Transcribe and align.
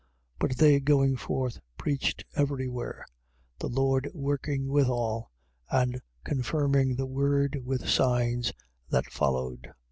16:20. 0.39 0.39
But 0.39 0.57
they 0.57 0.79
going 0.79 1.15
forth 1.15 1.59
preached 1.77 2.25
every 2.35 2.67
where: 2.67 3.05
the 3.59 3.67
Lord 3.69 4.09
working 4.15 4.67
withal, 4.69 5.31
and 5.69 6.01
confirming 6.23 6.95
the 6.95 7.05
word 7.05 7.59
with 7.63 7.87
signs 7.87 8.51
that 8.89 9.11
followed. 9.11 9.71